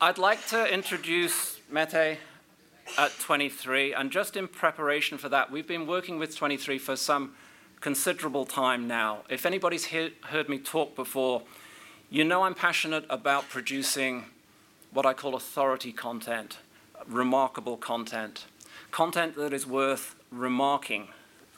[0.00, 2.18] I'd like to introduce Mette
[2.96, 7.34] at 23, and just in preparation for that, we've been working with 23 for some
[7.80, 9.22] considerable time now.
[9.28, 11.42] If anybody's he- heard me talk before,
[12.10, 14.26] you know I'm passionate about producing
[14.92, 16.58] what I call authority content,
[17.08, 18.44] remarkable content,
[18.92, 21.08] content that is worth remarking,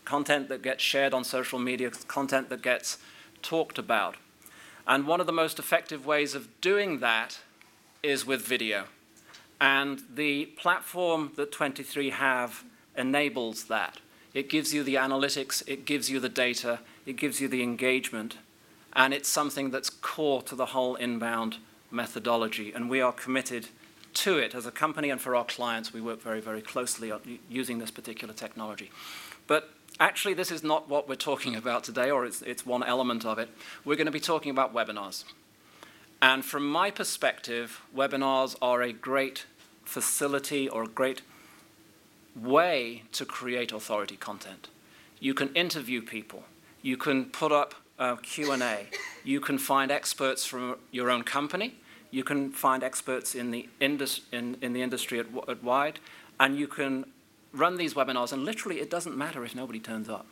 [0.07, 2.97] content that gets shared on social media, content that gets
[3.43, 4.17] talked about.
[4.87, 7.41] And one of the most effective ways of doing that
[8.03, 8.85] is with video.
[9.61, 12.65] And the platform that 23 have
[12.97, 13.99] enables that.
[14.33, 18.39] It gives you the analytics, it gives you the data, it gives you the engagement,
[18.93, 21.57] and it's something that's core to the whole inbound
[21.91, 22.73] methodology.
[22.73, 23.69] And we are committed
[24.15, 25.93] to it as a company and for our clients.
[25.93, 27.13] We work very, very closely
[27.49, 28.91] using this particular technology.
[29.47, 33.25] But actually, this is not what we're talking about today, or it's, it's one element
[33.25, 33.51] of it.
[33.85, 35.25] We're going to be talking about webinars.
[36.23, 39.47] And from my perspective, webinars are a great
[39.85, 41.23] facility or a great
[42.37, 44.69] way to create authority content.
[45.19, 46.45] You can interview people.
[46.83, 48.87] You can put up a Q&A.
[49.25, 51.77] You can find experts from your own company.
[52.11, 56.01] You can find experts in the, indus- in, in the industry at, at wide.
[56.39, 57.07] And you can
[57.53, 60.27] run these webinars, and literally it doesn't matter if nobody turns up.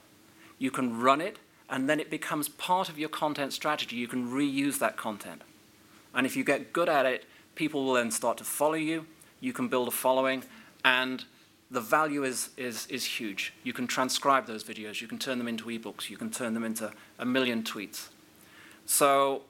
[0.58, 3.96] You can run it, and then it becomes part of your content strategy.
[3.96, 5.42] You can reuse that content.
[6.18, 7.24] And if you get good at it,
[7.54, 9.06] people will then start to follow you.
[9.38, 10.42] You can build a following,
[10.84, 11.24] and
[11.70, 13.54] the value is, is, is huge.
[13.62, 16.64] You can transcribe those videos, you can turn them into ebooks, you can turn them
[16.64, 18.08] into a million tweets.
[18.84, 19.42] So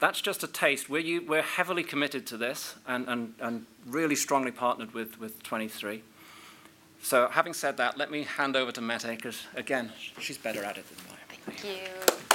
[0.00, 0.90] that's just a taste.
[0.90, 6.02] We're, we're heavily committed to this and, and, and really strongly partnered with, with 23.
[7.00, 10.78] So having said that, let me hand over to Mette, because again, she's better at
[10.78, 11.50] it than I.
[11.52, 12.29] Thank you.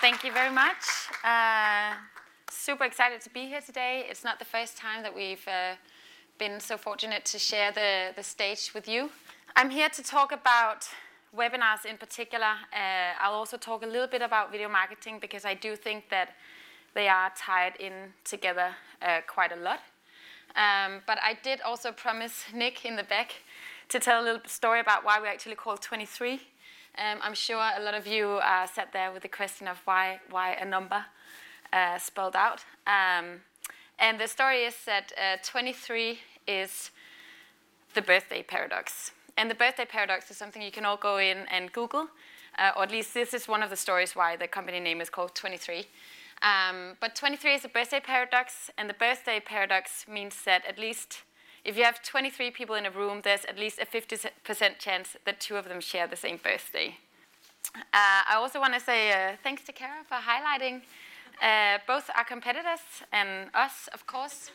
[0.00, 0.84] Thank you very much.
[1.24, 1.94] Uh,
[2.48, 4.06] super excited to be here today.
[4.08, 5.74] It's not the first time that we've uh,
[6.38, 9.10] been so fortunate to share the, the stage with you.
[9.56, 10.88] I'm here to talk about
[11.36, 12.54] webinars in particular.
[12.72, 16.36] Uh, I'll also talk a little bit about video marketing because I do think that
[16.94, 17.92] they are tied in
[18.22, 19.80] together uh, quite a lot.
[20.54, 23.34] Um, but I did also promise Nick in the back
[23.88, 26.40] to tell a little story about why we actually call 23.
[26.96, 30.20] Um, I'm sure a lot of you uh, sat there with the question of why,
[30.30, 31.04] why a number
[31.72, 32.64] uh, spelled out.
[32.86, 33.40] Um,
[33.98, 36.90] and the story is that uh, 23 is
[37.94, 39.12] the birthday paradox.
[39.36, 42.08] And the birthday paradox is something you can all go in and Google,
[42.58, 45.10] uh, or at least this is one of the stories why the company name is
[45.10, 45.86] called 23.
[46.42, 51.22] Um, but 23 is a birthday paradox, and the birthday paradox means that at least
[51.64, 55.40] if you have 23 people in a room, there's at least a 50% chance that
[55.40, 56.96] two of them share the same birthday.
[57.74, 60.82] Uh, I also want to say uh, thanks to Kara for highlighting
[61.42, 62.80] uh, both our competitors
[63.12, 64.50] and us, of course.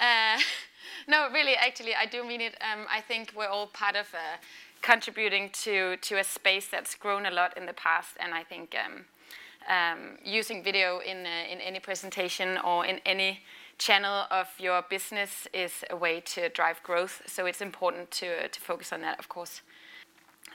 [0.00, 0.38] Uh,
[1.08, 2.54] no, really, actually, I do mean it.
[2.60, 4.38] Um, I think we're all part of uh,
[4.82, 8.74] contributing to, to a space that's grown a lot in the past, and I think
[8.74, 9.04] um,
[9.68, 13.40] um, using video in, uh, in any presentation or in any
[13.78, 18.60] channel of your business is a way to drive growth, so it's important to, to
[18.60, 19.62] focus on that, of course.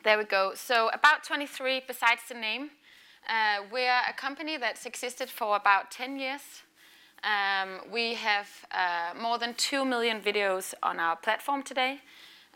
[0.03, 0.53] There we go.
[0.55, 2.71] So, about 23, besides the name,
[3.27, 6.41] uh, we're a company that's existed for about 10 years.
[7.23, 11.99] Um, we have uh, more than 2 million videos on our platform today,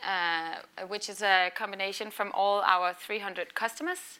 [0.07, 4.19] uh, which is a combination from all our 300 customers.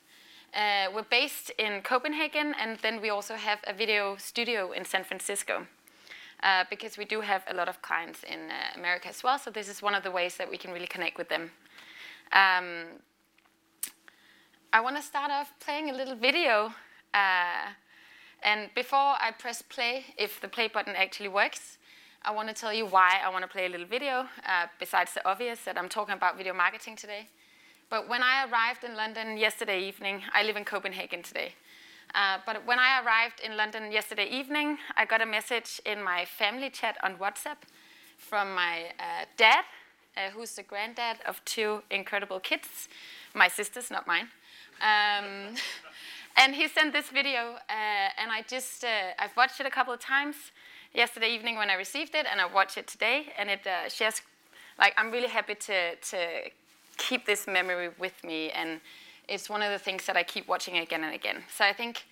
[0.54, 5.04] Uh, we're based in Copenhagen, and then we also have a video studio in San
[5.04, 5.66] Francisco.
[6.44, 9.50] Uh, because we do have a lot of clients in uh, America as well, so
[9.50, 11.50] this is one of the ways that we can really connect with them.
[12.34, 13.00] Um,
[14.74, 16.74] I want to start off playing a little video.
[17.14, 17.72] Uh,
[18.44, 21.78] and before I press play, if the play button actually works,
[22.24, 25.14] I want to tell you why I want to play a little video, uh, besides
[25.14, 27.28] the obvious that I'm talking about video marketing today.
[27.90, 31.54] But when I arrived in London yesterday evening, I live in Copenhagen today.
[32.16, 36.26] Uh, but when I arrived in London yesterday evening, I got a message in my
[36.26, 37.58] family chat on WhatsApp
[38.18, 39.66] from my uh, dad,
[40.16, 42.88] uh, who's the granddad of two incredible kids,
[43.34, 44.28] my sisters, not mine.
[44.82, 45.56] Um,
[46.38, 48.88] and he sent this video, uh, and I just, uh,
[49.20, 50.36] I've watched it a couple of times
[50.94, 54.22] yesterday evening when I received it, and I watched it today, and it uh, shares,
[54.78, 56.28] like, I'm really happy to, to
[56.98, 58.82] keep this memory with me, and
[59.28, 61.44] it's one of the things that I keep watching again and again.
[61.56, 62.06] So I think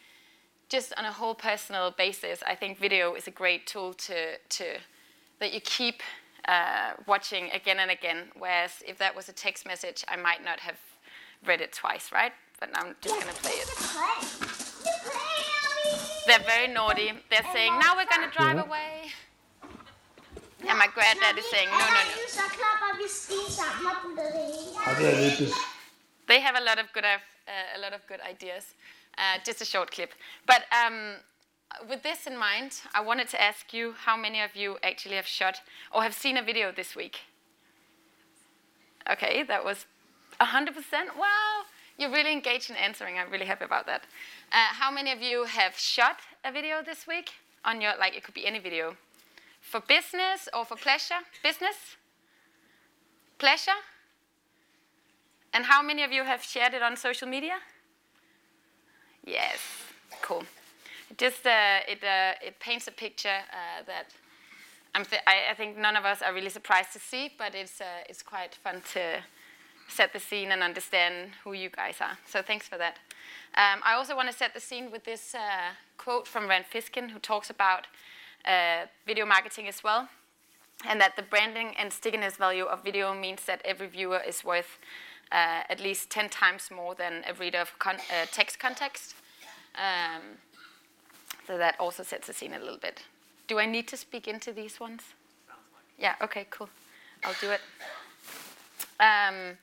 [0.70, 4.66] just on a whole personal basis, I think video is a great tool to, to
[5.40, 6.02] that you keep
[6.48, 8.30] uh, watching again and again.
[8.38, 10.78] Whereas if that was a text message, I might not have
[11.46, 12.32] read it twice, right?
[12.62, 13.68] but now I'm just going to play it.
[16.28, 17.12] They're very naughty.
[17.32, 18.64] They're saying, now we're going to drive Ja.
[18.64, 19.10] away.
[20.70, 22.02] And my granddad is saying, no, no, no.
[26.32, 28.76] They have a lot of good, uh, a lot of good ideas.
[29.18, 30.12] Uh, just a short clip.
[30.46, 31.16] But um,
[31.90, 35.28] with this in mind, I wanted to ask you how many of you actually have
[35.28, 35.60] shot
[35.94, 37.20] or have seen a video this week?
[39.12, 39.88] Okay, that was
[40.40, 40.74] 100%.
[41.20, 41.64] Wow,
[41.98, 43.20] you're really engaged in answering.
[43.20, 44.04] I'm really happy about that.
[44.54, 47.32] Uh, how many of you have shot a video this week
[47.66, 48.96] on your, like, it could be any video?
[49.60, 51.20] For business or for pleasure?
[51.44, 51.98] Business?
[53.38, 53.82] Pleasure?
[55.54, 57.58] And how many of you have shared it on social media?
[59.26, 59.60] Yes,
[60.22, 60.44] cool.
[61.10, 64.08] It just uh, it uh, it paints a picture uh, that
[64.96, 67.82] I'm th- I, I think none of us are really surprised to see, but it's
[67.82, 69.22] uh, it's quite fun to
[69.88, 72.18] set the scene and understand who you guys are.
[72.26, 72.98] So thanks for that.
[73.56, 77.10] Um, I also want to set the scene with this uh, quote from Rand Fishkin,
[77.10, 77.88] who talks about
[78.46, 80.08] uh, video marketing as well,
[80.88, 84.80] and that the branding and stickiness value of video means that every viewer is worth
[85.32, 89.16] uh, at least 10 times more than a reader of con- uh, text context.
[89.76, 90.22] Um,
[91.48, 93.04] so that also sets the scene a little bit.
[93.48, 95.02] Do I need to speak into these ones?
[95.98, 96.70] Yeah, okay, cool.
[97.24, 97.62] I'll do it.
[99.00, 99.58] Um,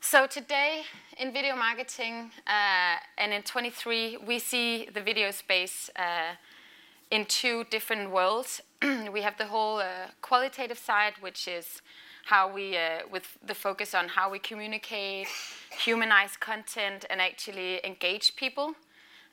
[0.00, 0.82] so today
[1.18, 6.34] in video marketing uh, and in 23, we see the video space uh,
[7.10, 8.60] in two different worlds.
[9.12, 11.82] we have the whole uh, qualitative side, which is
[12.26, 15.28] how we, uh, with the focus on how we communicate,
[15.78, 18.74] humanize content, and actually engage people.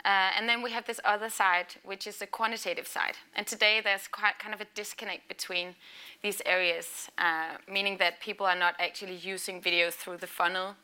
[0.06, 3.15] Uh, and then we have this other side, which is the quantitative side.
[3.36, 5.75] And today there's quite kind of a disconnect between
[6.24, 10.75] these areas, uh, meaning that people are not actually using videos through the funnel.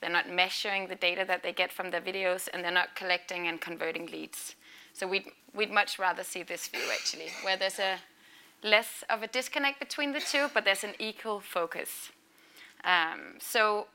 [0.00, 3.46] They're not measuring the data that they get from their videos, and they're not collecting
[3.46, 4.56] and converting leads.
[4.94, 7.98] So we'd, we'd much rather see this view actually, where there's a
[8.62, 12.10] less of a disconnect between the two, but there's an equal focus.
[12.84, 13.86] Um, so,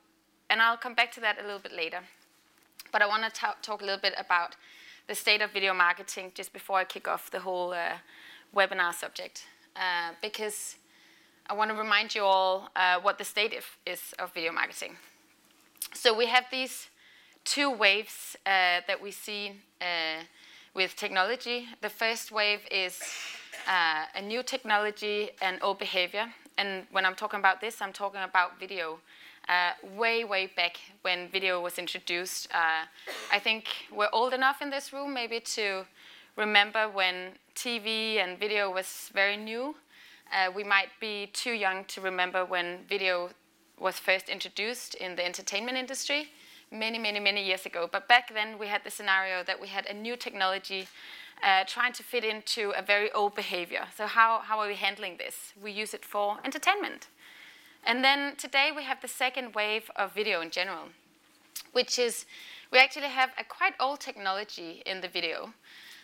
[0.50, 2.00] and I'll come back to that a little bit later.
[2.92, 4.56] But I want to talk a little bit about
[5.08, 7.98] the state of video marketing just before I kick off the whole uh,
[8.56, 10.76] webinar subject, uh, because
[11.50, 13.54] I want to remind you all uh, what the state
[13.86, 14.98] is of video marketing.
[15.94, 16.88] So we have these
[17.44, 20.24] two waves uh, that we see uh,
[20.74, 21.68] with technology.
[21.82, 23.02] The first wave is
[23.68, 26.26] uh, a new technology and old behavior.
[26.58, 29.00] And when I'm talking about this, I'm talking about video.
[29.50, 32.48] Uh, way, way back when video was introduced.
[32.54, 32.86] Uh,
[33.32, 35.86] I think we're old enough in this room maybe to
[36.38, 39.76] remember when TV and video was very new.
[40.32, 43.32] Uh, we might be too young to remember when video
[43.80, 46.30] was first introduced in the entertainment industry
[46.72, 47.90] many, many, many years ago.
[47.92, 50.88] But back then we had the scenario that we had a new technology
[51.44, 53.86] uh, trying to fit into a very old behavior.
[53.96, 55.54] So how, how are we handling this?
[55.62, 57.08] We use it for entertainment.
[57.84, 60.90] And then today we have the second wave of video in general,
[61.72, 62.26] which is
[62.72, 65.54] we actually have a quite old technology in the video,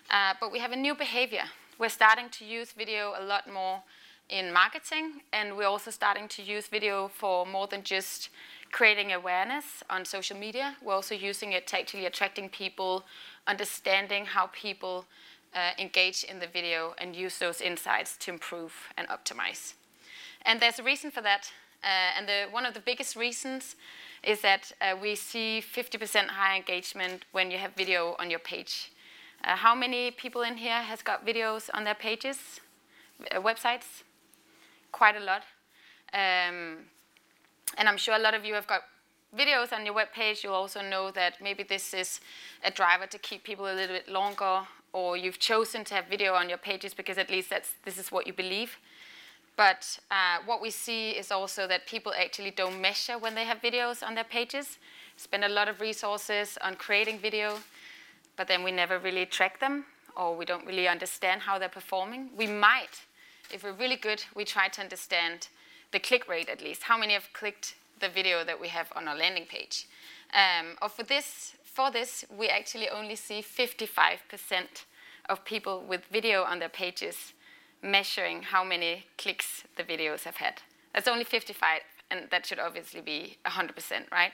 [0.09, 1.43] uh, but we have a new behavior.
[1.77, 3.83] We're starting to use video a lot more
[4.29, 8.29] in marketing, and we're also starting to use video for more than just
[8.71, 10.75] creating awareness on social media.
[10.81, 13.03] We're also using it to actually attracting people,
[13.47, 15.05] understanding how people
[15.55, 19.73] uh, engage in the video, and use those insights to improve and optimize.
[20.45, 21.51] And there's a reason for that.
[21.83, 23.75] Uh, and the, one of the biggest reasons
[24.23, 28.91] is that uh, we see 50% higher engagement when you have video on your page.
[29.43, 32.59] Uh, how many people in here has got videos on their pages,
[33.31, 34.03] uh, websites?
[34.91, 35.43] Quite a lot.
[36.13, 36.77] Um,
[37.77, 38.83] and I'm sure a lot of you have got
[39.37, 40.43] videos on your web page.
[40.43, 42.19] You'll also know that maybe this is
[42.63, 44.61] a driver to keep people a little bit longer,
[44.93, 48.11] or you've chosen to have video on your pages because at least that's, this is
[48.11, 48.77] what you believe.
[49.55, 53.59] But uh, what we see is also that people actually don't measure when they have
[53.61, 54.77] videos on their pages,
[55.17, 57.57] spend a lot of resources on creating video,
[58.35, 62.29] but then we never really track them or we don't really understand how they're performing.
[62.35, 63.01] We might,
[63.51, 65.47] if we're really good, we try to understand
[65.91, 66.83] the click rate at least.
[66.83, 69.87] How many have clicked the video that we have on our landing page?
[70.33, 74.85] Um, or for this, for this, we actually only see 55%
[75.29, 77.33] of people with video on their pages
[77.81, 80.61] measuring how many clicks the videos have had.
[80.93, 84.31] That's only 55, and that should obviously be 100%, right?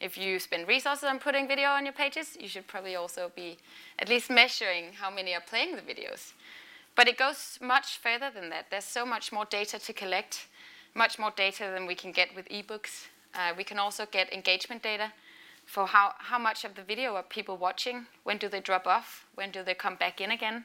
[0.00, 3.58] If you spend resources on putting video on your pages, you should probably also be
[3.98, 6.32] at least measuring how many are playing the videos.
[6.96, 8.66] But it goes much further than that.
[8.70, 10.46] There's so much more data to collect,
[10.94, 13.08] much more data than we can get with ebooks.
[13.34, 15.12] Uh, we can also get engagement data.
[15.66, 19.24] for how, how much of the video are people watching, when do they drop off,
[19.34, 20.64] when do they come back in again.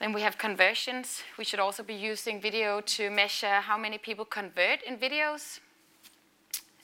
[0.00, 1.22] Then we have conversions.
[1.38, 5.60] We should also be using video to measure how many people convert in videos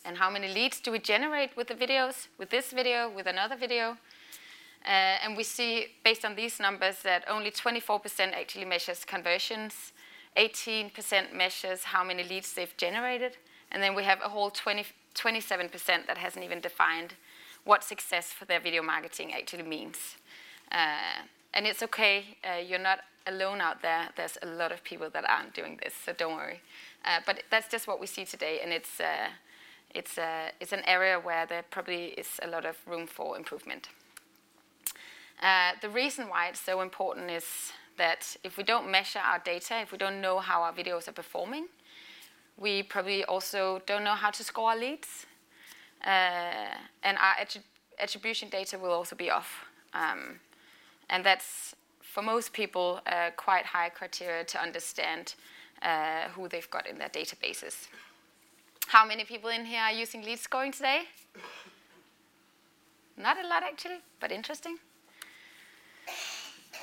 [0.05, 3.57] and how many leads do we generate with the videos, with this video, with another
[3.57, 3.97] video.
[4.85, 9.93] Uh, and we see, based on these numbers, that only 24% actually measures conversions,
[10.37, 13.37] 18% measures how many leads they've generated,
[13.71, 14.85] and then we have a whole 20,
[15.15, 17.15] 27% that hasn't even defined
[17.65, 20.17] what success for their video marketing actually means.
[20.73, 24.09] Uh, and it's okay, uh, you're not alone out there.
[24.17, 26.61] There's a lot of people that aren't doing this, so don't worry.
[27.05, 29.29] Uh, but that's just what we see today, and it's, uh,
[29.95, 33.89] it's, uh, it's an area where there probably is a lot of room for improvement.
[35.43, 39.75] Uh, the reason why it's so important is that if we don't measure our data,
[39.83, 41.67] if we don't know how our videos are performing,
[42.57, 45.27] we probably also don't know how to score our leads.
[46.03, 47.61] Uh, and our attri
[47.99, 49.51] attribution data will also be off.
[49.93, 50.41] Um,
[51.11, 55.35] and that's, for most people, uh, quite high criteria to understand
[55.83, 57.89] uh, who they've got in their databases.
[58.87, 61.03] How many people in here are using lead scoring today?
[63.19, 64.79] Not a lot, actually, but interesting.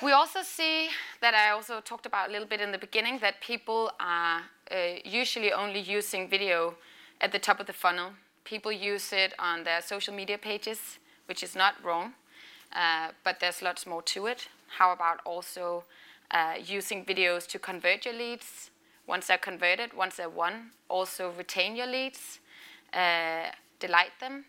[0.04, 0.90] We also see
[1.22, 4.76] that I also talked about a little bit in the beginning that people are uh,
[5.04, 6.76] usually only using video
[7.20, 8.12] at the top of the funnel.
[8.44, 12.14] People use it on their social media pages, which is not wrong,
[12.74, 14.48] uh, but there's lots more to it.
[14.78, 15.84] How about also
[16.30, 18.70] uh, using videos to convert your leads?
[19.08, 22.40] Once they're converted, once they're won, also retain your leads,
[22.94, 23.46] uh,
[23.80, 24.46] delight them.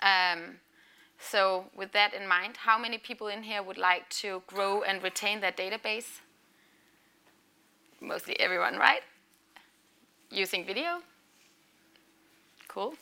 [0.00, 0.60] Um,
[1.18, 5.02] so with that in mind, how many people in here would like to grow and
[5.02, 6.20] retain their database?
[8.00, 9.02] Mostly everyone, right?
[10.30, 11.00] Using video?
[12.68, 12.94] Cool.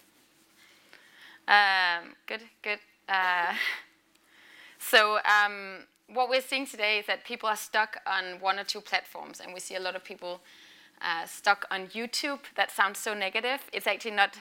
[1.47, 2.79] Um, good, good.
[3.09, 3.53] Uh,
[4.79, 8.81] so um, what we're seeing today is that people are stuck on one or two
[8.81, 10.41] platforms, and we see a lot of people
[11.03, 12.41] uh, stuck on YouTube.
[12.57, 13.61] That sounds so negative.
[13.73, 14.39] It's actually not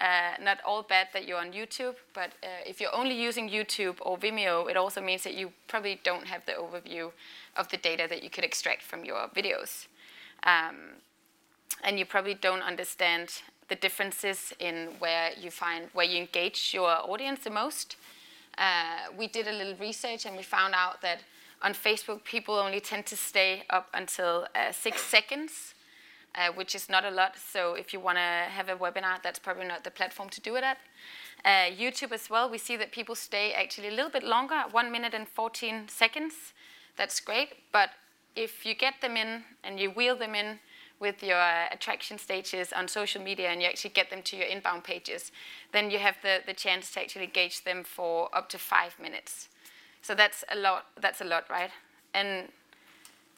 [0.00, 3.96] uh, not all bad that you're on YouTube, but uh, if you're only using YouTube
[4.00, 7.10] or Vimeo, it also means that you probably don't have the overview
[7.56, 9.86] of the data that you could extract from your videos.
[10.44, 11.00] Um,
[11.84, 16.90] and you probably don't understand the differences in where you find, where you engage your
[16.90, 17.96] audience the most.
[18.56, 21.20] Uh, we did a little research and we found out that
[21.62, 25.74] on Facebook, people only tend to stay up until uh, six seconds
[26.34, 27.36] uh, which is not a lot.
[27.36, 30.56] So if you want to have a webinar, that's probably not the platform to do
[30.56, 30.78] it at.
[31.44, 34.92] Uh, YouTube as well, we see that people stay actually a little bit longer, 1
[34.92, 36.34] minute and 14 seconds.
[36.96, 37.90] That's great, but
[38.36, 40.58] if you get them in and you wheel them in
[41.00, 44.84] with your attraction stages on social media and you actually get them to your inbound
[44.84, 45.32] pages,
[45.72, 49.48] then you have the, the chance to actually engage them for up to five minutes.
[50.02, 51.70] So that's a lot, that's a lot, right?
[52.12, 52.48] And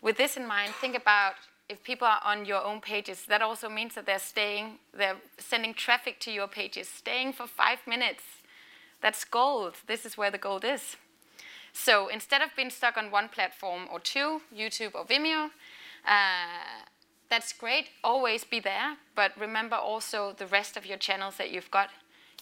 [0.00, 1.34] with this in mind, think about
[1.72, 5.72] if people are on your own pages, that also means that they're staying, they're sending
[5.72, 8.22] traffic to your pages, staying for five minutes.
[9.00, 9.74] That's gold.
[9.86, 10.96] This is where the gold is.
[11.72, 15.50] So instead of being stuck on one platform or two, YouTube or Vimeo,
[16.06, 16.84] uh,
[17.30, 17.88] that's great.
[18.04, 21.88] Always be there, but remember also the rest of your channels that you've got.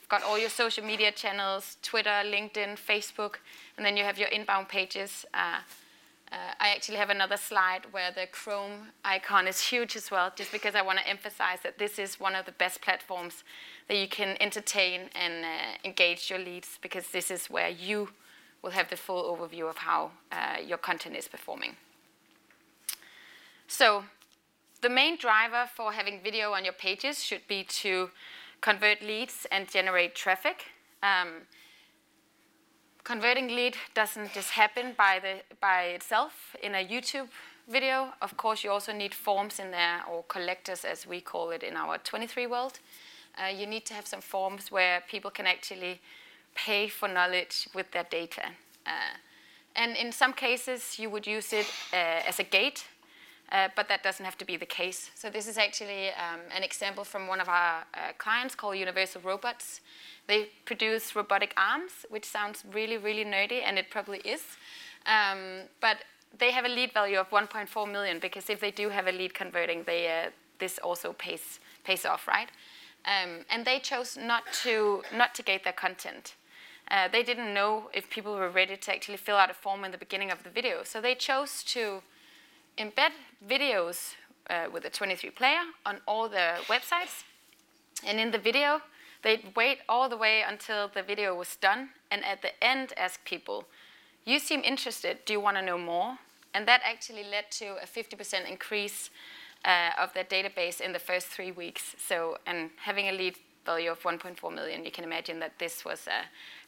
[0.00, 3.36] You've got all your social media channels, Twitter, LinkedIn, Facebook,
[3.76, 5.24] and then you have your inbound pages.
[5.32, 5.60] Uh,
[6.32, 10.52] uh, I actually have another slide where the Chrome icon is huge as well, just
[10.52, 13.42] because I want to emphasize that this is one of the best platforms
[13.88, 15.48] that you can entertain and uh,
[15.84, 18.10] engage your leads, because this is where you
[18.62, 21.76] will have the full overview of how uh, your content is performing.
[23.66, 24.04] So
[24.82, 28.10] the main driver for having video on your pages should be to
[28.60, 30.66] convert leads and generate traffic.
[31.02, 31.46] Um,
[33.10, 37.26] converting lead doesn't just happen by, the, by itself in a YouTube
[37.68, 38.10] video.
[38.22, 41.76] Of course, you also need forms in there, or collectors as we call it in
[41.76, 42.78] our 23 world.
[43.36, 46.00] Uh, you need to have some forms where people can actually
[46.54, 48.44] pay for knowledge with their data.
[48.86, 49.16] Uh,
[49.74, 52.84] and in some cases, you would use it uh, as a gate,
[53.52, 55.10] uh, but that doesn't have to be the case.
[55.14, 59.22] So this is actually um, an example from one of our uh, clients called Universal
[59.22, 59.80] Robots.
[60.28, 64.42] They produce robotic arms, which sounds really, really nerdy, and it probably is.
[65.06, 65.98] Um, but
[66.38, 69.34] they have a lead value of 1.4 million because if they do have a lead
[69.34, 72.50] converting, they, uh, this also pays, pays off, right?
[73.04, 76.34] Um, and they chose not to, not to gate their content.
[76.88, 79.90] Uh, they didn't know if people were ready to actually fill out a form in
[79.90, 80.82] the beginning of the video.
[80.84, 82.02] So they chose to
[82.80, 83.12] embed
[83.46, 84.14] videos
[84.48, 87.24] uh, with a 23 player on all the websites.
[88.06, 88.80] And in the video,
[89.22, 93.22] They'd wait all the way until the video was done, and at the end ask
[93.24, 93.64] people,
[94.24, 96.18] you seem interested, do you want to know more?
[96.54, 99.10] And that actually led to a 50% increase
[99.64, 101.94] uh, of their database in the first three weeks.
[101.98, 106.08] So, and having a lead value of 1.4 million, you can imagine that this was
[106.08, 106.22] uh,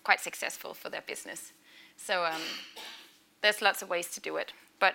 [0.05, 1.53] quite successful for their business.
[1.97, 2.41] So um,
[3.41, 4.53] there's lots of ways to do it.
[4.79, 4.95] But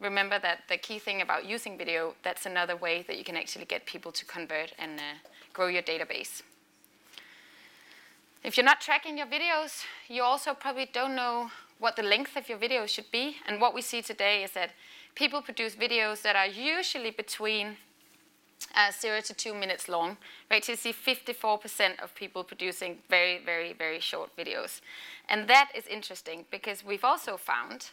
[0.00, 3.66] remember that the key thing about using video, that's another way that you can actually
[3.66, 5.02] get people to convert and uh,
[5.52, 6.42] grow your database.
[8.42, 12.48] If you're not tracking your videos, you also probably don't know what the length of
[12.48, 13.36] your video should be.
[13.46, 14.70] And what we see today is that
[15.14, 17.76] people produce videos that are usually between
[18.74, 20.16] uh, zero to two minutes long.
[20.50, 24.80] Right, so you see 54% of people producing very, very, very short videos.
[25.28, 27.90] And that is interesting because we've also found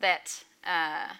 [0.00, 1.14] that uh,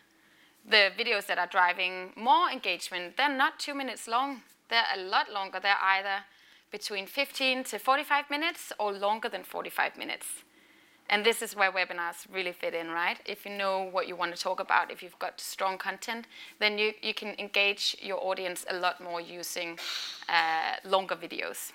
[0.69, 4.43] the videos that are driving more engagement, they're not two minutes long.
[4.69, 5.59] They're a lot longer.
[5.61, 6.25] They're either
[6.71, 10.27] between 15 to 45 minutes or longer than 45 minutes.
[11.09, 13.19] And this is where webinars really fit in, right?
[13.27, 16.27] If you know what you want to talk about, if you've got strong content,
[16.61, 19.77] then you, you can engage your audience a lot more using
[20.29, 21.73] uh, longer videos.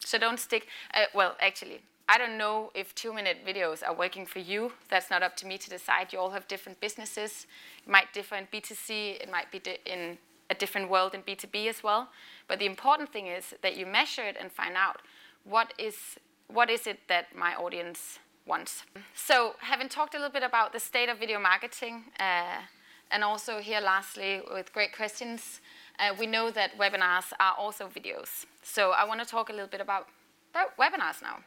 [0.00, 4.24] So don't stick, uh, well, actually, I don't know if two minute videos are working
[4.24, 4.72] for you.
[4.88, 6.10] That's not up to me to decide.
[6.12, 7.46] You all have different businesses.
[7.84, 10.16] It might differ in B2C, it might be in
[10.48, 12.08] a different world in B2B as well.
[12.48, 15.02] But the important thing is that you measure it and find out
[15.44, 16.16] what is,
[16.48, 18.84] what is it that my audience wants.
[19.14, 22.62] So having talked a little bit about the state of video marketing, uh,
[23.10, 25.60] and also here lastly with great questions,
[25.98, 28.46] uh, we know that webinars are also videos.
[28.62, 30.08] So I want to talk a little bit about,
[30.52, 31.38] about webinars now.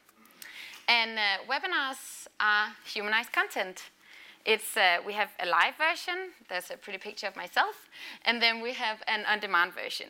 [0.91, 3.91] And uh, webinars are humanized content.
[4.45, 7.87] It's, uh, we have a live version, there's a pretty picture of myself,
[8.25, 10.09] and then we have an on-demand version.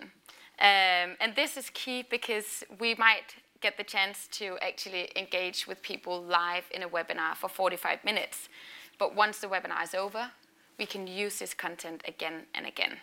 [0.59, 5.83] Um, and this is key because we might get the chance to actually engage with
[5.83, 8.49] people live in a webinar for 45 minutes.
[8.97, 10.31] But once the webinar is over,
[10.79, 12.97] we can use this content again and again.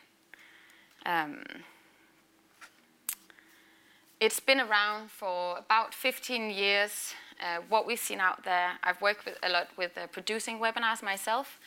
[1.06, 1.44] Um,
[4.20, 9.24] it's been around for about 15 years uh, what we've seen out there, I've worked
[9.24, 11.58] with, a lot with uh, producing webinars myself,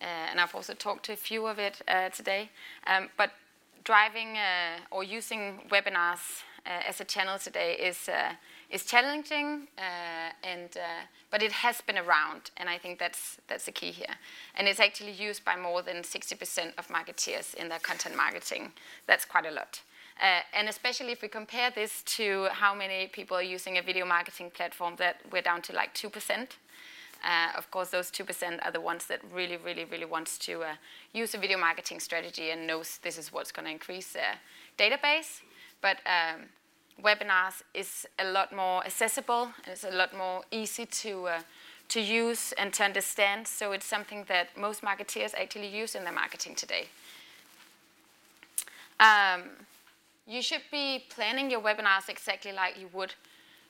[0.00, 2.50] uh, and I've also talked to a few of it uh, today.
[2.86, 3.30] Um, but
[3.84, 8.08] driving uh, or using webinars as a channel today is
[8.70, 9.68] is challenging,
[10.42, 10.76] and
[11.30, 14.16] but it has been around, and I think that's that's the key here.
[14.56, 18.72] And it's actually used by more than 60% of marketeers in their content marketing.
[19.06, 19.82] That's quite a lot.
[20.20, 24.06] Uh, and especially if we compare this to how many people are using a video
[24.06, 26.48] marketing platform, that we're down to like 2%.
[27.24, 30.74] Uh, of course, those 2% are the ones that really, really, really wants to uh,
[31.12, 34.36] use a video marketing strategy and knows this is what's going to increase their
[34.78, 35.40] database.
[35.82, 36.42] But um,
[37.02, 41.40] webinars is a lot more accessible and it's a lot more easy to uh,
[41.88, 43.46] to use and to understand.
[43.46, 46.88] So it's something that most marketeers actually use in their marketing today.
[48.98, 49.42] Um,
[50.26, 53.14] you should be planning your webinars exactly like you would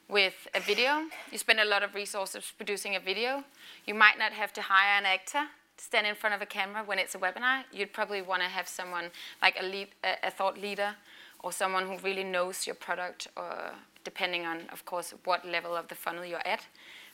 [0.09, 1.03] with a video.
[1.31, 3.45] You spend a lot of resources producing a video.
[3.87, 5.45] You might not have to hire an actor
[5.77, 7.65] to stand in front of a camera when it's a webinar.
[7.73, 9.11] You'd probably want to have someone
[9.43, 10.95] like a, lead, a, a thought leader
[11.41, 13.73] or someone who really knows your product, or
[14.05, 16.67] depending on, of course, what level of the funnel you're at.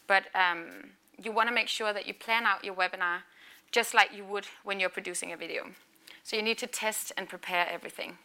[0.07, 3.23] But um, you want to make sure that you plan out your webinar
[3.73, 5.71] just like you would when you're producing a video.
[6.23, 8.19] So you need to test and prepare everything.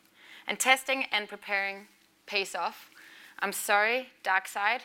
[0.48, 1.88] And testing and preparing
[2.26, 2.90] pays off.
[3.40, 4.82] I'm sorry, dark side.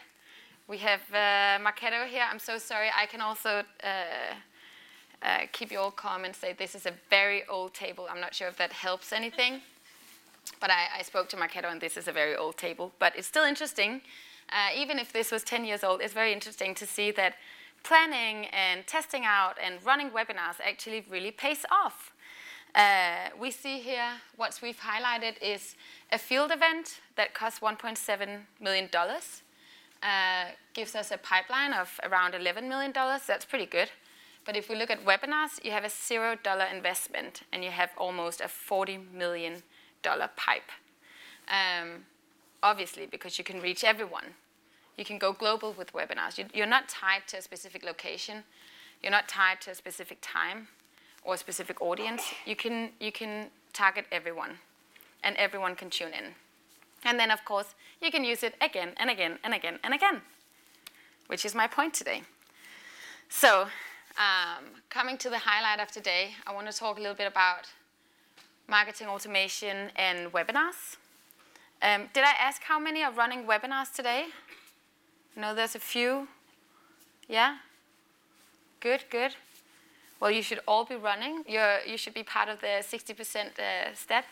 [0.69, 2.25] We have uh, Marketo here.
[2.29, 2.89] I'm so sorry.
[2.97, 3.87] I can also uh,
[5.23, 8.07] uh, keep you all calm and say this is a very old table.
[8.11, 9.61] I'm not sure if that helps anything.
[10.61, 12.93] But I, I spoke to Marketo and this is a very old table.
[12.99, 14.03] But it's still interesting.
[14.49, 17.35] Uh, even if this was 10 years old, it's very interesting to see that
[17.85, 22.12] planning and testing out and running webinars actually really pays off.
[22.75, 25.77] Uh, we see here what we've highlighted is
[26.11, 28.89] a field event that costs $1.7 million.
[30.03, 32.93] Uh, gives us a pipeline of around $11 million.
[32.93, 33.91] That's pretty good.
[34.45, 38.41] But if we look at webinars, you have a $0 investment and you have almost
[38.41, 39.63] a $40 million
[40.03, 40.71] pipe.
[41.49, 42.07] Um,
[42.63, 44.35] obviously, because you can reach everyone.
[44.97, 46.39] You can go global with webinars.
[46.39, 48.45] You, you're not tied to a specific location.
[49.03, 50.69] You're not tied to a specific time
[51.25, 54.59] or a specific audience, you can, you can target everyone
[55.23, 56.35] and everyone can tune in.
[57.05, 60.23] And then, of course, you can use it again and again and again and again,
[61.27, 62.23] which is my point today.
[63.29, 63.69] So,
[64.19, 67.69] um, coming to the highlight of today, I want to talk a little bit about
[68.69, 70.97] marketing automation and webinars.
[71.81, 74.27] Um, did I ask how many are running webinars today?
[75.35, 76.29] No, there's a few.
[77.29, 77.57] Yeah?
[78.81, 79.35] Good, good.
[80.23, 81.43] Well, you should all be running.
[81.49, 84.25] You're, you should be part of the 60% uh, step.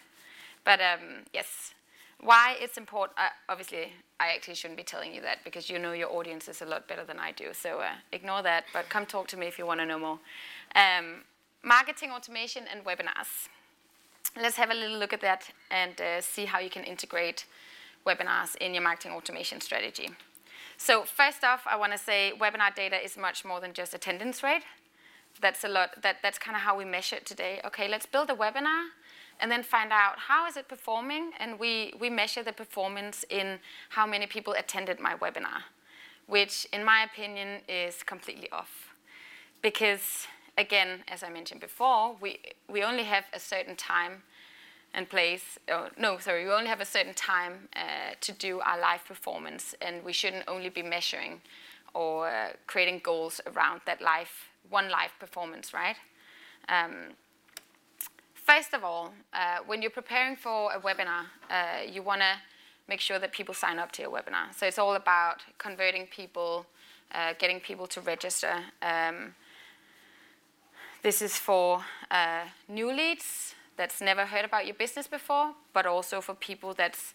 [0.65, 1.75] But um, yes,
[2.21, 5.91] why it's important, uh, obviously, I actually shouldn't be telling you that because you know
[5.91, 7.47] your audiences a lot better than I do.
[7.53, 10.21] So uh, ignore that, but come talk to me if you want to know more.
[10.77, 11.23] Um,
[11.65, 13.49] marketing automation and webinars.
[14.41, 17.47] Let's have a little look at that and uh, see how you can integrate
[18.07, 20.11] webinars in your marketing automation strategy.
[20.77, 24.45] So first off, I want to say webinar data is much more than just attendance
[24.45, 24.63] rate.
[25.41, 26.03] That's a lot.
[26.03, 27.61] That, that's kind of how we measure it today.
[27.65, 28.89] Okay, let's build a webinar
[29.41, 33.59] and then find out how is it performing, and we, we measure the performance in
[33.91, 35.63] how many people attended my webinar,
[36.27, 38.95] which in my opinion is completely off.
[39.63, 40.27] Because
[40.59, 42.39] again, as I mentioned before, we,
[42.69, 44.23] we only have a certain time
[44.93, 48.79] and place, oh, no, sorry, we only have a certain time uh, to do our
[48.79, 51.41] live performance, and we shouldn't only be measuring
[51.95, 55.97] or uh, creating goals around that live, one live performance, right?
[56.69, 57.15] Um,
[58.35, 62.35] first of all, uh, when you're preparing for a webinar, uh, you want to
[62.89, 64.55] make sure that people sign up to your webinar.
[64.57, 66.67] So it's all about converting people,
[67.15, 68.55] uh, getting people to register.
[68.83, 69.35] Um,
[71.03, 76.21] this is for uh, new leads that's never heard about your business before, but also
[76.21, 77.15] for people that's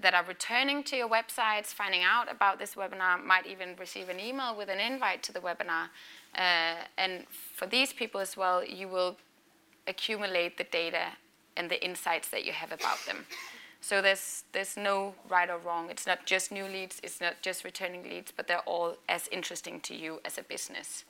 [0.00, 4.20] that are returning to your websites, finding out about this webinar, might even receive an
[4.20, 5.88] email with an invite to the webinar.
[6.34, 9.16] Uh, and for these people as well, you will
[9.86, 11.06] accumulate the data
[11.56, 13.26] and the insights that you have about them.
[13.80, 15.90] So there's there's no right or wrong.
[15.90, 19.80] It's not just new leads, it's not just returning leads, but they're all as interesting
[19.80, 21.04] to you as a business.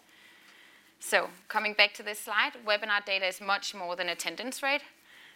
[1.01, 4.83] So coming back to this slide, webinar data is much more than attendance rate.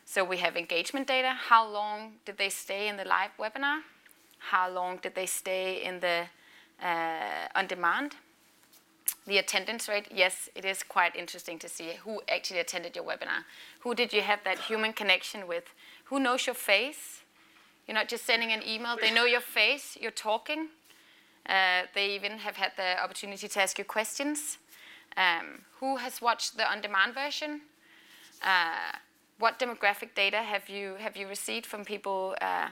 [0.05, 1.33] So we have engagement data.
[1.49, 3.81] How long did they stay in the live webinar?
[4.39, 6.27] How long did they stay in the
[6.83, 8.15] uh, on demand?
[9.27, 13.45] The attendance rate, yes, it is quite interesting to see who actually attended your webinar.
[13.81, 15.75] Who did you have that human connection with?
[16.05, 17.23] Who knows your face?
[17.87, 20.69] You're not just sending an email, they know your face, you're talking.
[21.47, 24.59] Uh, they even have had the opportunity to ask you questions.
[25.17, 27.61] Um, who has watched the on-demand version?
[28.43, 28.93] Uh,
[29.39, 32.69] what demographic data have you have you received from people uh,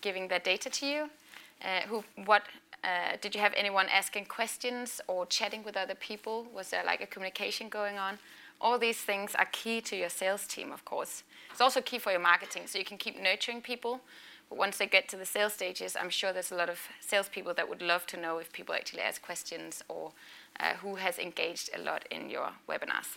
[0.00, 1.10] giving their data to you?
[1.62, 2.42] Uh, who what
[2.82, 6.46] uh, did you have anyone asking questions or chatting with other people?
[6.54, 8.18] Was there like a communication going on?
[8.60, 11.22] All these things are key to your sales team, of course.
[11.50, 14.00] It's also key for your marketing, so you can keep nurturing people.
[14.48, 17.54] But once they get to the sales stages, I'm sure there's a lot of salespeople
[17.54, 20.12] that would love to know if people actually ask questions or
[20.58, 23.16] uh, who has engaged a lot in your webinars.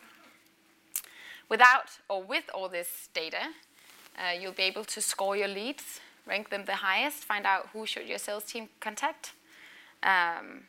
[1.49, 3.49] Without or with all this data,
[4.17, 7.86] uh, you'll be able to score your leads, rank them the highest, find out who
[7.86, 9.34] should your sales team contact.
[10.04, 10.63] Um,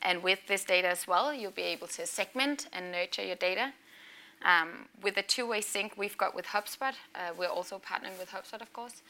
[0.00, 3.72] and with this data as well, you'll be able to segment and nurture your data.
[4.44, 8.60] Um, with the two-way sync we've got with HubSpot, uh, we're also partnering with HubSpot,
[8.60, 9.02] of course.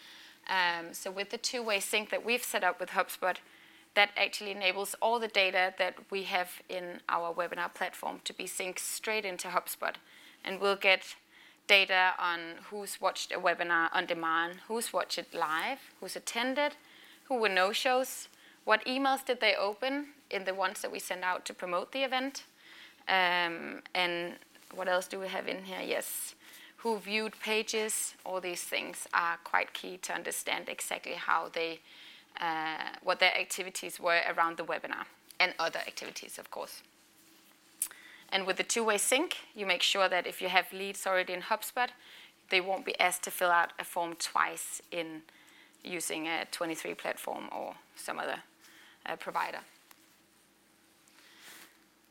[0.49, 3.37] Um, so with the two-way sync that we've set up with HubSpot,
[3.95, 8.45] that actually enables all the data that we have in our webinar platform to be
[8.45, 9.95] synced straight into HubSpot.
[10.45, 11.17] And we'll get
[11.67, 12.40] data on
[12.71, 16.73] who's watched a webinar on demand, who's watched it live, who's attended,
[17.25, 18.29] who were no-shows,
[18.64, 22.03] what emails did they open in the ones that we send out to promote the
[22.03, 22.44] event,
[23.09, 24.35] um, and
[24.74, 25.81] what else do we have in here?
[25.85, 26.35] Yes,
[26.79, 31.81] who viewed pages, all these things are quite key to understand exactly how they
[32.40, 35.05] uh, what their activities were around the webinar
[35.38, 36.83] and other activities, of course.
[38.31, 41.42] And with the two-way sync, you make sure that if you have leads already in
[41.42, 41.90] HubSpot,
[42.50, 45.22] they won't be asked to fill out a form twice in
[45.85, 48.42] using a 23 platform or some other
[49.07, 49.61] uh, provider.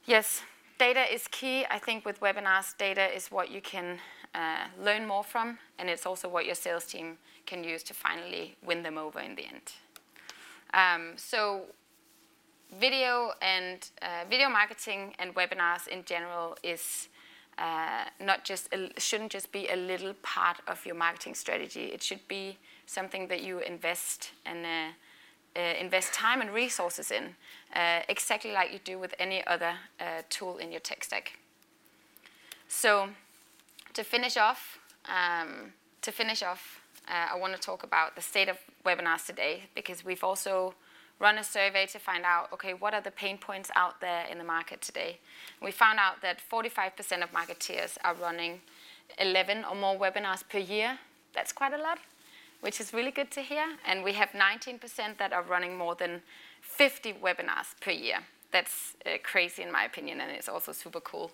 [0.06, 0.41] Yes,
[0.77, 1.65] data is key.
[1.69, 3.99] I think with webinars, data is what you can
[4.36, 8.56] uh, learn more from, and it's also what your sales team can use to finally
[8.65, 9.73] win them over in the end.
[10.73, 11.62] Um, so
[12.79, 17.08] video and uh, video marketing and webinars in general is
[17.58, 21.86] uh, not just a, shouldn't just be a little part of your marketing strategy.
[21.86, 24.65] It should be something that you invest and
[25.55, 27.35] uh, uh invest time and resources in,
[27.75, 31.39] uh, exactly like you do with any other uh, tool in your tech stack.
[32.67, 33.09] So,
[33.93, 38.57] to finish off, um, to finish off, I want to talk about the state of
[38.85, 40.73] webinars today because we've also
[41.19, 44.37] run a survey to find out, okay, what are the pain points out there in
[44.37, 45.19] the market today?
[45.61, 48.61] We found out that 45% of marketeers are running
[49.19, 50.99] 11 or more webinars per year.
[51.33, 51.99] That's quite a lot.
[52.63, 53.65] Which is really good to hear.
[53.86, 56.21] And we have 19% that are running more than
[56.62, 58.19] 50 webinars per year.
[58.54, 61.32] That's uh, crazy in my opinion, and it's also super cool.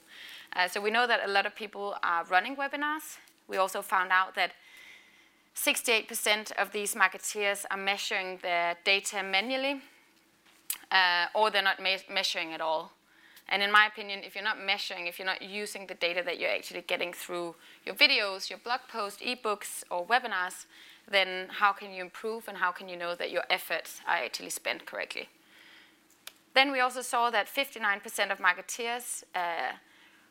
[0.56, 3.18] Uh, so we know that a lot of people are running webinars.
[3.48, 4.54] We also found out that
[5.56, 9.82] 68% of these marketeers are measuring their data manually,
[10.92, 12.92] uh, or they're not me measuring at all.
[13.50, 16.40] And in my opinion, if you're not measuring, if you're not using the data that
[16.40, 20.66] you're actually getting through your videos, your blog posts, ebooks, or webinars,
[21.12, 24.50] then how can you improve and how can you know that your efforts are actually
[24.50, 25.30] spent correctly?
[26.54, 29.74] Then we also saw that 59% of marketeers uh,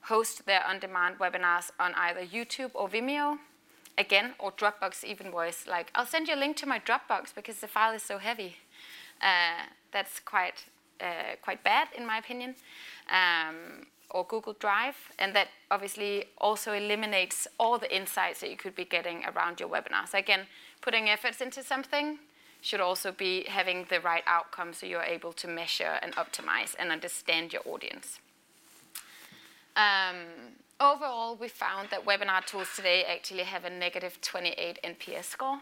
[0.02, 3.38] host their on-demand webinars on either YouTube or Vimeo,
[3.96, 5.66] again, or Dropbox even worse.
[5.66, 8.56] Like, I'll send you a link to my Dropbox because the file is so heavy.
[9.20, 10.66] Uh, that's quite,
[11.00, 12.54] uh, quite bad in my opinion.
[13.10, 18.74] Um, or Google Drive, and that obviously also eliminates all the insights that you could
[18.74, 20.08] be getting around your webinar.
[20.08, 20.46] So again,
[20.80, 22.18] putting efforts into something
[22.60, 26.90] should also be having the right outcome so you're able to measure and optimize and
[26.90, 28.18] understand your audience.
[29.76, 30.16] Um,
[30.80, 35.60] overall, we found that webinar tools today actually have a negative 28 NPS score.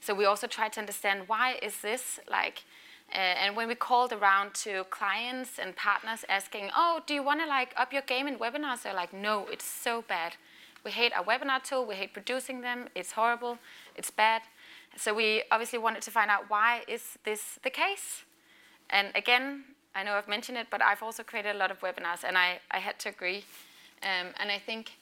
[0.00, 2.64] So we also tried to understand why is this like,
[3.12, 7.40] uh, and when we called around to clients and partners asking, oh, do you want
[7.40, 8.82] to like up your game in webinars?
[8.82, 10.34] They're like, no, it's so bad.
[10.86, 11.84] We hate our webinar tool.
[11.84, 12.86] We hate producing them.
[12.94, 13.58] It's horrible.
[13.96, 14.42] It's bad.
[14.96, 18.22] So we obviously wanted to find out why is this the case?
[18.90, 19.64] And again,
[19.96, 22.60] I know I've mentioned it, but I've also created a lot of webinars, and I,
[22.70, 23.44] I had to agree.
[24.04, 24.92] Um, and I think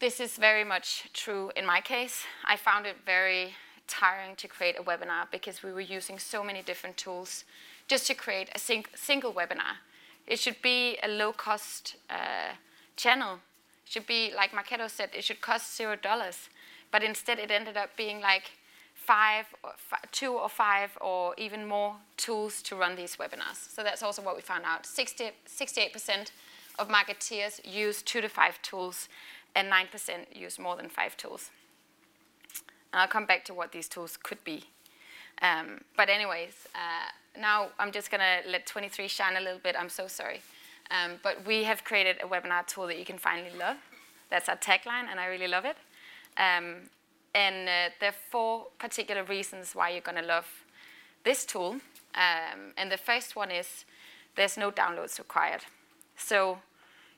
[0.00, 2.24] this is very much true in my case.
[2.44, 3.54] I found it very
[3.86, 7.44] tiring to create a webinar because we were using so many different tools
[7.86, 9.78] just to create a sing single webinar.
[10.26, 12.54] It should be a low-cost uh,
[12.96, 13.38] channel.
[13.90, 16.48] Should be, like Marketo said, it should cost zero dollars.
[16.92, 18.52] But instead, it ended up being like
[18.94, 19.72] five, or
[20.12, 23.56] two or five, or even more tools to run these webinars.
[23.74, 24.86] So that's also what we found out.
[24.86, 26.30] 60, 68%
[26.78, 29.08] of marketeers use two to five tools,
[29.56, 31.50] and 9% use more than five tools.
[32.92, 34.66] And I'll come back to what these tools could be.
[35.42, 39.74] Um, but anyways, uh, now I'm just to let 23 shine a little bit.
[39.76, 40.42] I'm so sorry.
[40.90, 43.76] Um, but we have created a webinar tool that you can finally love.
[44.28, 45.76] That's our tagline, and I really love it.
[46.36, 46.88] Um,
[47.34, 50.46] and uh, there are four particular reasons why you're going to love
[51.24, 51.76] this tool.
[52.14, 53.84] Um, and the first one is
[54.36, 55.62] there's no downloads required.
[56.16, 56.58] So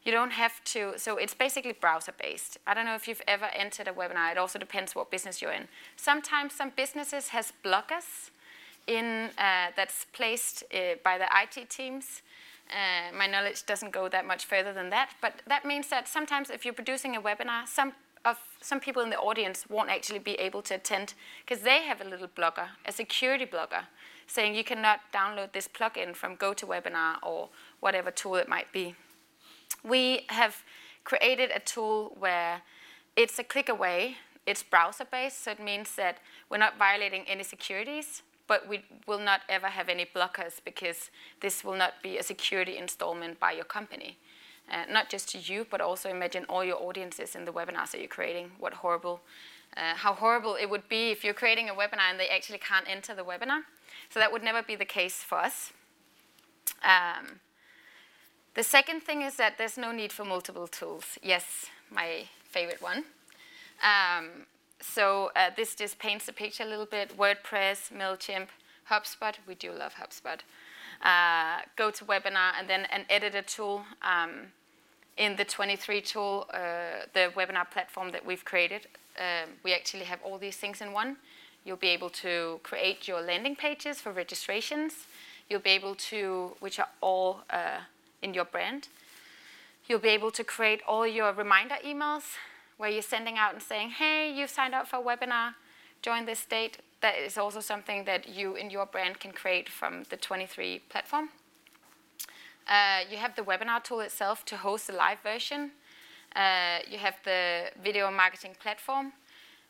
[0.05, 2.59] you don't have to, so it's basically browser based.
[2.67, 5.53] I don't know if you've ever entered a webinar, it also depends what business you're
[5.53, 5.69] in.
[5.97, 8.31] Sometimes some businesses has blockers
[8.87, 12.23] in, uh, that's placed uh, by the IT teams.
[12.73, 16.49] Uh, my knowledge doesn't go that much further than that, but that means that sometimes
[16.49, 17.93] if you're producing a webinar, some
[18.25, 22.01] of some people in the audience won't actually be able to attend because they have
[22.01, 23.85] a little blocker, a security blocker,
[24.27, 27.49] saying you cannot download this plugin from GoToWebinar or
[27.81, 28.95] whatever tool it might be.
[29.85, 30.63] We have
[31.05, 32.63] created a tool where
[33.17, 37.43] it's a click away, it's browser based, so it means that we're not violating any
[37.43, 42.23] securities, but we will not ever have any blockers because this will not be a
[42.23, 44.19] security installment by your company
[44.71, 47.99] uh, not just to you, but also imagine all your audiences in the webinars that
[47.99, 48.53] you're creating.
[48.59, 49.21] What horrible,
[49.77, 52.89] uh, how horrible it would be if you're creating a webinar and they actually can't
[52.89, 53.63] enter the webinar.
[54.11, 55.73] So that would never be the case for us.
[56.83, 57.41] Um,
[58.55, 61.19] the second thing is that there's no need for multiple tools.
[61.23, 63.05] Yes, my favorite one.
[63.83, 64.47] Um,
[64.83, 67.17] so uh, this just paints the picture a little bit.
[67.17, 68.49] WordPress, MailChimp,
[68.91, 69.35] HubSpot.
[69.47, 70.41] We do love HubSpot
[71.03, 74.53] uh, webinar, and then an editor tool um,
[75.17, 78.87] in the 23 tool, uh, the webinar platform that we've created.
[79.19, 81.17] Um, we actually have all these things in one.
[81.65, 85.07] You'll be able to create your landing pages for registrations.
[85.49, 87.81] You'll be able to, which are all uh,
[88.23, 88.89] in your brand.
[89.87, 92.37] You'll be able to create all your reminder emails
[92.77, 95.55] where you're sending out and saying, hey, you've signed up for a webinar,
[96.03, 100.05] join this date, that is also something that you in your brand can create from
[100.11, 101.31] the 23 platform.
[102.67, 105.73] Uh, you have the webinar tool itself to host the live version.
[106.35, 109.13] Uh, you have the video marketing platform.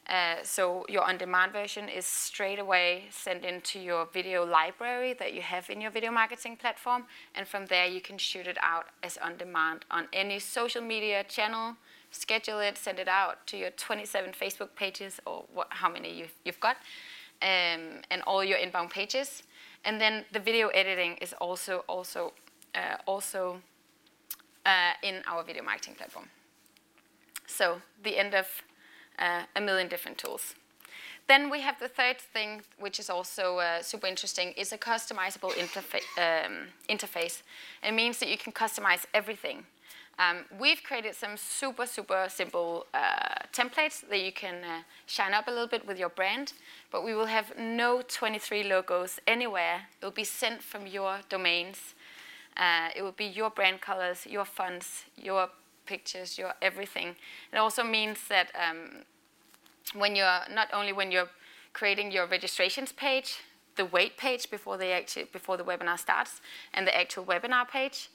[0.09, 5.41] Uh, so your on-demand version is straight away sent into your video library that you
[5.41, 7.05] have in your video marketing platform.
[7.35, 11.77] And from there, you can shoot it out as on-demand on any social media channel,
[12.13, 16.35] schedule it, send it out to your 27 Facebook pages or what, how many you've,
[16.45, 16.77] you've got
[17.43, 19.43] um, and all your inbound pages.
[19.85, 22.33] And then the video editing is also also
[22.75, 23.61] uh, also
[24.65, 26.29] uh, in our video marketing platform.
[27.47, 28.47] So the end of
[29.19, 30.55] uh, a million different tools.
[31.29, 35.53] Then we have the third thing, which is also uh, super interesting, is a customizable
[35.53, 37.43] interfa- um, interface.
[37.83, 39.65] It means that you can customize everything.
[40.19, 45.49] Um, we've created some super, super simple uh, templates that you can uh, shine up
[45.49, 46.53] a little bit with your brand,
[46.91, 49.83] but we will have no 23 logos anywhere.
[50.01, 51.95] It will be sent from your domains.
[52.57, 55.49] Uh, it will be your brand colors, your fonts, your
[55.87, 57.17] pictures, your everything.
[57.53, 59.05] It also means that um,
[59.95, 61.31] when you're not only when you're
[61.73, 63.39] creating your registrations page,
[63.77, 66.41] the wait page before the actual, before the webinar starts,
[66.75, 68.11] and the actual webinar page.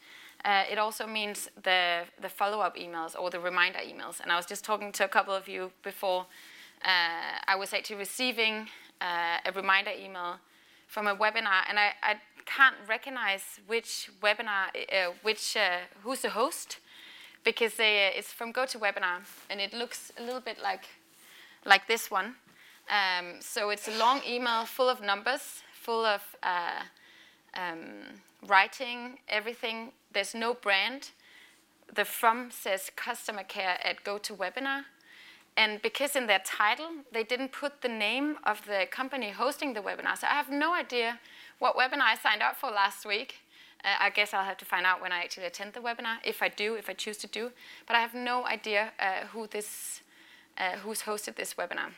[0.47, 4.21] Uh, it also means the the follow-up emails or the reminder emails.
[4.21, 6.25] And I was just talking to a couple of you before.
[6.85, 8.69] Uh, I was actually receiving
[9.01, 10.39] uh, a reminder email
[10.87, 16.29] from a webinar, and I, I can't recognize which webinar, uh, which uh, who's the
[16.29, 16.79] host,
[17.43, 19.17] because they, it's from GoToWebinar,
[19.49, 20.85] and it looks a little bit like
[21.65, 22.35] like this one.
[22.89, 26.83] Um, so it's a long email full of numbers, full of uh,
[27.53, 29.91] um, writing, everything.
[30.17, 31.11] There's no brand.
[31.93, 34.85] The from says customer care at GoToWebinar.
[35.55, 39.79] And because in their title, they didn't put the name of the company hosting the
[39.79, 40.17] webinar.
[40.17, 41.19] So I have no idea
[41.59, 43.35] what webinar I signed up for last week.
[43.85, 46.41] Uh, I guess I'll have to find out when I actually attend the webinar, if
[46.41, 47.51] I do, if I choose to do.
[47.85, 50.01] But I have no idea uh, who this,
[50.57, 51.91] uh, who's hosted this webinar.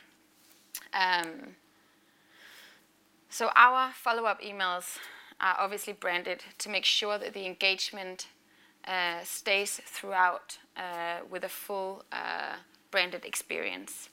[0.92, 1.56] Um,
[3.30, 4.98] so our follow-up emails
[5.40, 8.28] are obviously branded to make sure that the engagement
[8.86, 12.56] uh, stays throughout uh, with a full uh,
[12.90, 14.08] branded experience.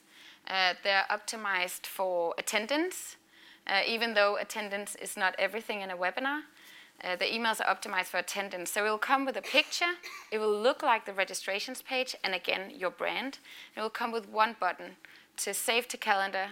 [0.46, 3.16] Uh, they're optimized for attendance,
[3.66, 6.42] uh, even though attendance is not everything in a webinar.
[7.02, 8.72] Uh, the emails are optimized for attendance.
[8.72, 9.94] So it will come with a picture,
[10.32, 13.38] it will look like the registrations page, and again, your brand.
[13.76, 14.96] It will come with one button
[15.38, 16.46] to save to calendar,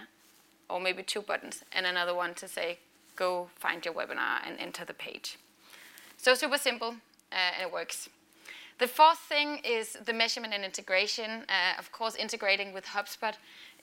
[0.69, 2.79] or maybe two buttons, and another one to say,
[3.17, 5.37] go find your webinar and enter the page.
[6.17, 6.95] So super simple,
[7.31, 8.09] uh, and it works.
[8.79, 11.43] The fourth thing is the measurement and integration.
[11.49, 13.33] Uh, of course, integrating with HubSpot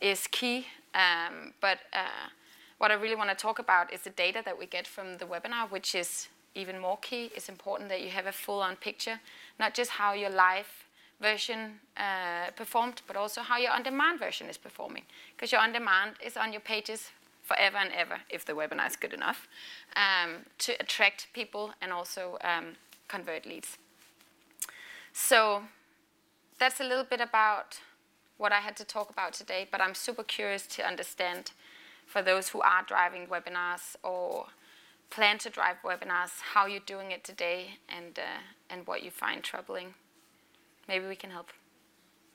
[0.01, 2.29] is key, um, but uh,
[2.79, 5.25] what I really want to talk about is the data that we get from the
[5.25, 7.31] webinar, which is even more key.
[7.35, 9.21] It's important that you have a full-on picture,
[9.59, 10.69] not just how your live
[11.21, 15.03] version uh, performed, but also how your on-demand version is performing.
[15.35, 17.11] Because your on-demand is on your pages
[17.45, 19.47] forever and ever, if the webinar is good enough,
[19.95, 22.77] um, to attract people and also um,
[23.07, 23.79] convert leads.
[25.13, 25.65] So
[26.59, 27.81] that's a little bit about
[28.39, 31.53] what I had to talk about today, but I'm super curious to understand
[32.07, 34.47] for those who are driving webinars or
[35.11, 39.43] plan to drive webinars, how you're doing it today and, uh, and what you find
[39.45, 39.95] troubling.
[40.89, 41.51] Maybe we can help.